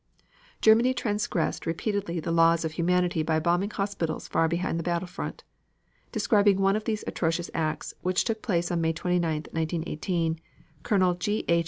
[0.61, 5.43] Germany transgressed repeatedly the laws of humanity by bombing hospitals far behind the battle front.
[6.11, 9.21] Describing one of these atrocious attacks, which took place May 29,
[9.53, 10.39] 1918,
[10.81, 11.45] Colonel G.
[11.47, 11.59] H.